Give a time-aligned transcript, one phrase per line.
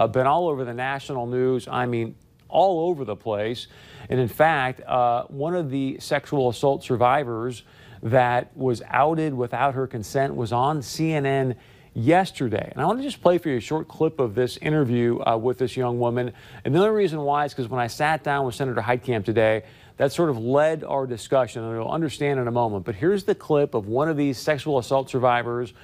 [0.00, 1.68] uh, been all over the national news.
[1.68, 2.14] I mean,
[2.48, 3.66] all over the place.
[4.08, 7.64] And in fact, uh, one of the sexual assault survivors
[8.02, 11.56] that was outed without her consent was on CNN
[12.04, 12.70] yesterday.
[12.72, 15.36] And I want to just play for you a short clip of this interview uh,
[15.36, 16.32] with this young woman.
[16.64, 19.64] And the only reason why is because when I sat down with Senator Heitkamp today,
[19.96, 22.86] that sort of led our discussion, and you'll understand in a moment.
[22.86, 25.74] But here's the clip of one of these sexual assault survivors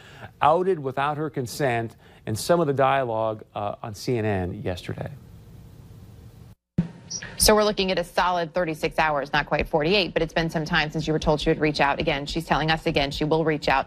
[0.40, 5.10] outed without her consent and some of the dialogue uh, on CNN yesterday.
[7.36, 10.64] So we're looking at a solid 36 hours, not quite 48, but it's been some
[10.64, 12.00] time since you were told she would reach out.
[12.00, 13.86] Again, she's telling us again she will reach out.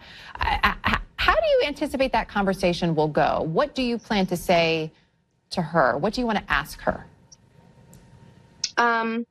[1.20, 3.42] How do you anticipate that conversation will go?
[3.42, 4.90] What do you plan to say
[5.50, 5.98] to her?
[5.98, 7.06] What do you want to ask her?
[8.78, 9.26] Um,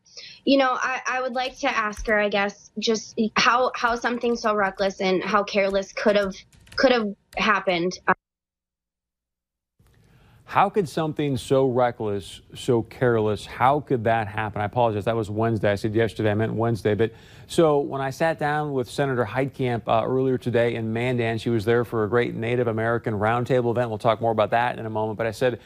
[0.45, 4.37] you know, I, I would like to ask her, I guess, just how how something
[4.37, 6.35] so reckless and how careless could have
[6.77, 7.99] could have happened.
[10.49, 14.63] How could something so reckless, so careless, how could that happen?
[14.63, 15.05] I apologize.
[15.05, 15.71] That was Wednesday.
[15.71, 16.31] I said yesterday.
[16.31, 16.95] I meant Wednesday.
[16.95, 17.13] But
[17.49, 21.67] so when I sat down with Senator Heitkamp uh, earlier today in Mandan, she was
[21.67, 23.91] there for a great Native American roundtable event.
[23.91, 25.19] We'll talk more about that in a moment.
[25.19, 25.61] But I said,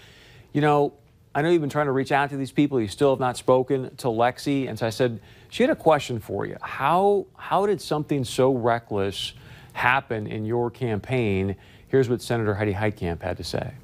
[0.53, 0.95] you know,
[1.33, 2.81] I know you've been trying to reach out to these people.
[2.81, 4.69] You still have not spoken to Lexi.
[4.69, 6.57] And so I said, she had a question for you.
[6.61, 9.35] How, how did something so reckless
[9.75, 11.55] happen in your campaign?
[11.87, 13.75] Here's what Senator Heidi Heitkamp had to say.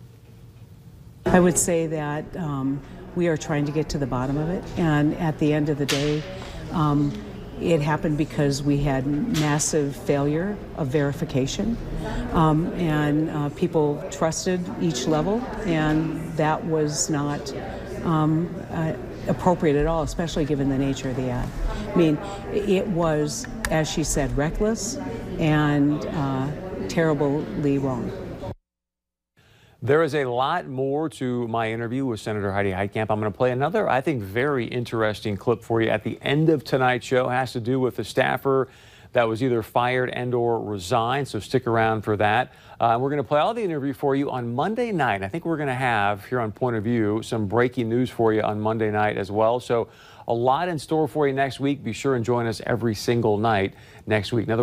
[1.27, 2.81] I would say that um,
[3.15, 5.79] we are trying to get to the bottom of it, and at the end of
[5.79, 6.23] the day,
[6.73, 7.13] um,
[7.61, 11.77] it happened because we had massive failure of verification,
[12.33, 17.53] um, and uh, people trusted each level, and that was not
[18.05, 18.95] um, uh,
[19.27, 21.49] appropriate at all, especially given the nature of the ad.
[21.93, 22.19] I mean,
[22.53, 24.97] it was, as she said, reckless
[25.39, 26.49] and uh,
[26.89, 28.28] terribly wrong.
[29.81, 33.07] There is a lot more to my interview with Senator Heidi Heitkamp.
[33.11, 36.49] I'm going to play another, I think, very interesting clip for you at the end
[36.49, 37.29] of tonight's show.
[37.29, 38.67] It has to do with the staffer
[39.13, 42.55] that was either fired and or resigned, so stick around for that.
[42.81, 45.23] Uh, we're going to play all the interview for you on Monday night.
[45.23, 48.33] I think we're going to have here on Point of View some breaking news for
[48.33, 49.61] you on Monday night as well.
[49.61, 49.89] So
[50.27, 51.85] a lot in store for you next week.
[51.85, 53.75] Be sure and join us every single night
[54.07, 54.47] next week.
[54.47, 54.57] Another